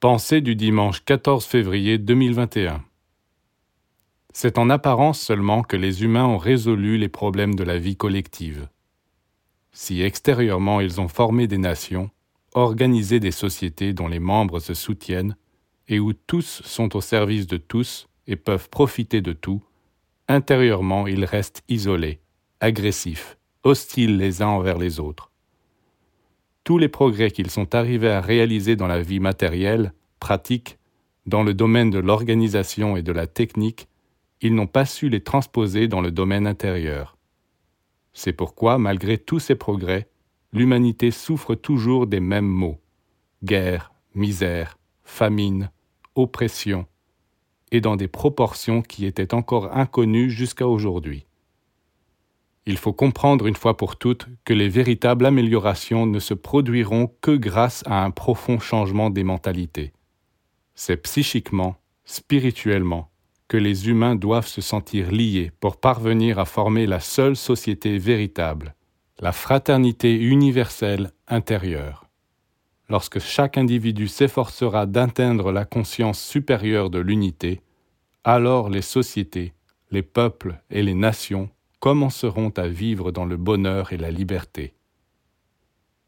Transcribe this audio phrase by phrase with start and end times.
[0.00, 2.84] Pensée du dimanche 14 février 2021.
[4.34, 8.68] C'est en apparence seulement que les humains ont résolu les problèmes de la vie collective.
[9.72, 12.10] Si extérieurement ils ont formé des nations,
[12.52, 15.34] organisé des sociétés dont les membres se soutiennent
[15.88, 19.62] et où tous sont au service de tous et peuvent profiter de tout,
[20.28, 22.20] intérieurement ils restent isolés,
[22.60, 25.32] agressifs, hostiles les uns envers les autres
[26.66, 30.78] tous les progrès qu'ils sont arrivés à réaliser dans la vie matérielle, pratique,
[31.24, 33.86] dans le domaine de l'organisation et de la technique,
[34.40, 37.16] ils n'ont pas su les transposer dans le domaine intérieur.
[38.14, 40.08] C'est pourquoi, malgré tous ces progrès,
[40.52, 42.80] l'humanité souffre toujours des mêmes maux
[43.44, 45.70] guerre, misère, famine,
[46.16, 46.86] oppression,
[47.70, 51.26] et dans des proportions qui étaient encore inconnues jusqu'à aujourd'hui.
[52.68, 57.30] Il faut comprendre une fois pour toutes que les véritables améliorations ne se produiront que
[57.30, 59.92] grâce à un profond changement des mentalités.
[60.74, 63.08] C'est psychiquement, spirituellement,
[63.46, 68.74] que les humains doivent se sentir liés pour parvenir à former la seule société véritable,
[69.20, 72.06] la fraternité universelle intérieure.
[72.88, 77.60] Lorsque chaque individu s'efforcera d'atteindre la conscience supérieure de l'unité,
[78.24, 79.52] alors les sociétés,
[79.92, 81.48] les peuples et les nations
[81.86, 84.75] commenceront à vivre dans le bonheur et la liberté.